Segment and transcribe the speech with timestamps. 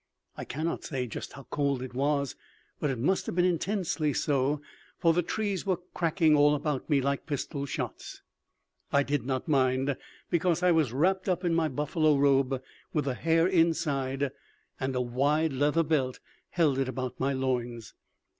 [0.35, 2.35] I cannot say just how cold it was,
[2.79, 4.59] but it must have been intensely so,
[4.97, 8.23] for the trees were cracking all about me like pistol shots.
[8.91, 9.95] I did not mind,
[10.31, 14.31] because I was wrapped up in my buffalo robe with the hair inside,
[14.79, 17.93] and a wide leather belt held it about my loins.